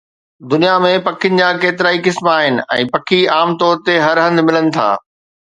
[0.53, 4.65] دنيا ۾ پکين جا ڪيترائي قسم آهن ۽ پکي عام طور تي هر هنڌ ملن
[4.79, 4.89] ٿا